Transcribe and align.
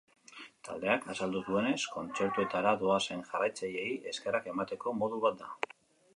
Taldeak 0.67 1.03
azaldu 1.13 1.41
duenez, 1.49 1.77
kontzertuetara 1.97 2.73
doazen 2.81 3.23
jarraitzaileei 3.29 3.93
eskerrak 4.15 4.53
emateko 4.55 4.97
modu 5.05 5.23
bat 5.29 5.41
da. 5.45 5.55